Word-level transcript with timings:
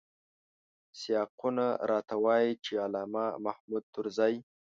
سیاقونه 0.99 1.65
راته 1.91 2.15
وايي 2.23 2.53
چې 2.65 2.71
علامه 2.85 3.25
محمود 3.45 3.83
طرزی. 3.93 4.35